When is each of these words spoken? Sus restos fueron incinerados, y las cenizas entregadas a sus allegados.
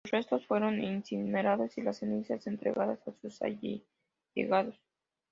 Sus 0.03 0.11
restos 0.13 0.47
fueron 0.47 0.83
incinerados, 0.83 1.77
y 1.77 1.83
las 1.83 1.97
cenizas 1.99 2.47
entregadas 2.47 3.07
a 3.07 3.11
sus 3.21 3.39
allegados. 3.43 4.75